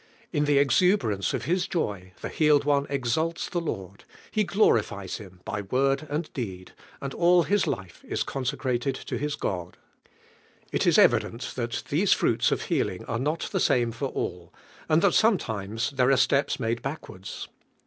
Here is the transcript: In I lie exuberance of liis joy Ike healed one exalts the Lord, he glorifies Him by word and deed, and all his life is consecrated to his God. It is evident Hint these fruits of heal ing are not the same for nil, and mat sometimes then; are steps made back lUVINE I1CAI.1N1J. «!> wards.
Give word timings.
In 0.33 0.45
I 0.45 0.53
lie 0.53 0.53
exuberance 0.53 1.31
of 1.31 1.43
liis 1.43 1.69
joy 1.69 2.11
Ike 2.23 2.31
healed 2.31 2.63
one 2.63 2.87
exalts 2.89 3.47
the 3.47 3.61
Lord, 3.61 4.03
he 4.31 4.43
glorifies 4.43 5.17
Him 5.17 5.41
by 5.45 5.61
word 5.61 6.07
and 6.09 6.33
deed, 6.33 6.71
and 6.99 7.13
all 7.13 7.43
his 7.43 7.67
life 7.67 8.03
is 8.07 8.23
consecrated 8.23 8.95
to 8.95 9.19
his 9.19 9.35
God. 9.35 9.77
It 10.71 10.87
is 10.87 10.97
evident 10.97 11.43
Hint 11.55 11.83
these 11.89 12.13
fruits 12.13 12.51
of 12.51 12.63
heal 12.63 12.89
ing 12.89 13.05
are 13.05 13.19
not 13.19 13.41
the 13.51 13.59
same 13.59 13.91
for 13.91 14.11
nil, 14.11 14.51
and 14.89 15.03
mat 15.03 15.13
sometimes 15.13 15.91
then; 15.91 16.09
are 16.11 16.17
steps 16.17 16.59
made 16.59 16.81
back 16.81 17.01
lUVINE 17.07 17.21
I1CAI.1N1J. 17.21 17.47
«!> 17.47 17.47
wards. 17.47 17.47